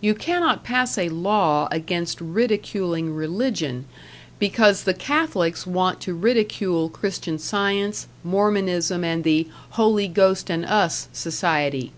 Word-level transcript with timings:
You 0.00 0.16
cannot 0.16 0.64
pass 0.64 0.98
a 0.98 1.08
law 1.10 1.68
against 1.70 2.20
ridiculing 2.20 3.14
religion, 3.14 3.84
because 4.40 4.82
the 4.82 4.92
Catholics 4.94 5.64
want 5.64 6.00
to 6.00 6.12
ridicule 6.12 6.88
Christian 6.88 7.38
Science, 7.38 8.08
Mormonism, 8.24 9.04
and 9.04 9.22
the 9.22 9.46
"Holy 9.78 10.08
Ghost 10.08 10.50
and 10.50 10.64
Us" 10.66 11.06
Society! 11.12 11.92